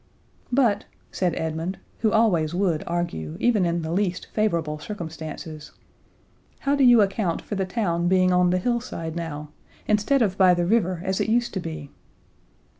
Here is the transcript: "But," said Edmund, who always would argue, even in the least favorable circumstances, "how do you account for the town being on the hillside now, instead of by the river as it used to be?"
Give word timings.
"But," 0.51 0.85
said 1.11 1.35
Edmund, 1.35 1.77
who 1.99 2.11
always 2.11 2.55
would 2.55 2.83
argue, 2.87 3.37
even 3.39 3.67
in 3.67 3.83
the 3.83 3.91
least 3.91 4.25
favorable 4.33 4.79
circumstances, 4.79 5.73
"how 6.61 6.75
do 6.75 6.83
you 6.83 7.03
account 7.03 7.43
for 7.43 7.53
the 7.53 7.65
town 7.67 8.07
being 8.07 8.31
on 8.33 8.49
the 8.49 8.57
hillside 8.57 9.15
now, 9.15 9.49
instead 9.87 10.23
of 10.23 10.39
by 10.39 10.55
the 10.55 10.65
river 10.65 11.03
as 11.05 11.21
it 11.21 11.29
used 11.29 11.53
to 11.53 11.59
be?" 11.59 11.91